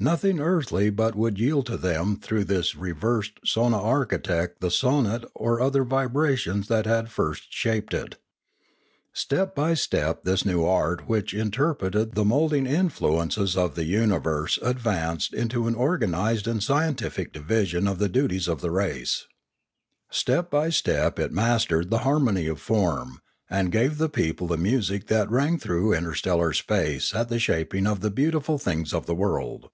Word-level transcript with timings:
Nothing 0.00 0.38
earthly 0.38 0.90
but 0.90 1.16
would 1.16 1.40
yield 1.40 1.66
to 1.66 1.76
them 1.76 2.20
through 2.20 2.44
this 2.44 2.76
reversed 2.76 3.40
sonarchitect 3.44 4.60
the 4.60 4.68
sonant 4.70 5.24
or 5.34 5.60
other 5.60 5.82
vibrations 5.82 6.68
that 6.68 6.86
had 6.86 7.06
at 7.06 7.08
first 7.10 7.52
shaped 7.52 7.92
it. 7.92 8.14
Step 9.12 9.56
by 9.56 9.74
step 9.74 10.22
this 10.22 10.44
new 10.46 10.64
art 10.64 11.08
which 11.08 11.34
interpreted 11.34 12.14
the 12.14 12.24
moulding 12.24 12.64
influences 12.64 13.56
of 13.56 13.74
the 13.74 13.86
uni 13.86 14.18
verse 14.20 14.56
advanced 14.62 15.34
into 15.34 15.66
an 15.66 15.74
organised 15.74 16.46
and 16.46 16.62
scientific 16.62 17.32
division 17.32 17.88
of 17.88 17.98
the 17.98 18.08
duties 18.08 18.46
of 18.46 18.60
the 18.60 18.70
race. 18.70 19.26
Step 20.10 20.48
by 20.48 20.70
step 20.70 21.18
it 21.18 21.32
mastered 21.32 21.90
the 21.90 21.98
harmony 22.06 22.46
of 22.46 22.60
form, 22.60 23.20
and 23.50 23.72
gave 23.72 23.98
the 23.98 24.08
people 24.08 24.46
the 24.46 24.56
music 24.56 25.08
that 25.08 25.28
rang 25.28 25.58
through 25.58 25.92
interstellar 25.92 26.52
space 26.52 27.12
at 27.16 27.28
the 27.28 27.40
shaping 27.40 27.84
of 27.84 27.98
the 27.98 28.12
beautiful 28.12 28.58
things 28.58 28.94
of 28.94 29.06
the 29.06 29.12
world. 29.16 29.70